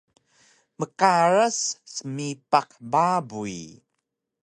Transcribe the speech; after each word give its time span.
mqaras 0.79 1.59
smipaq 1.93 2.67
babuy 2.91 3.59